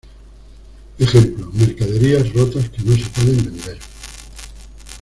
Ejemplo: 0.97 1.51
mercaderías 1.53 2.33
rotas 2.33 2.67
que 2.71 2.81
no 2.81 2.95
se 2.97 3.07
pueden 3.11 3.37
vender. 3.45 3.77